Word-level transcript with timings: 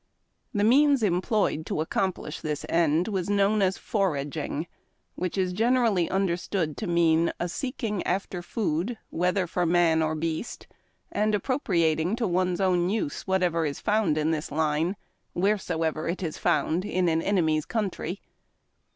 The 0.51 0.63
means 0.63 1.03
employed 1.03 1.63
to 1.67 1.79
accomplish 1.79 2.41
this 2.41 2.65
end 2.67 3.07
was 3.07 3.29
known 3.29 3.61
as 3.61 3.77
Foraging^ 3.77 4.65
which 5.13 5.37
is 5.37 5.53
generally 5.53 6.09
understood 6.09 6.75
to 6.77 6.87
mean 6.87 7.31
a 7.39 7.47
seeking 7.47 8.01
after 8.01 8.41
food, 8.41 8.97
whether 9.11 9.45
for 9.45 9.63
man 9.67 10.01
or 10.01 10.15
beast, 10.15 10.65
and 11.11 11.35
appropriating 11.35 12.15
to 12.15 12.25
one's 12.27 12.59
own 12.59 12.89
use 12.89 13.27
whatsoever 13.27 13.63
is 13.63 13.79
found 13.79 14.17
in 14.17 14.31
this 14.31 14.51
line, 14.51 14.95
wheresoever 15.35 16.07
it 16.07 16.23
is 16.23 16.35
found 16.39 16.83
in 16.83 17.07
an 17.07 17.21
enemy's 17.21 17.67
country. 17.67 18.21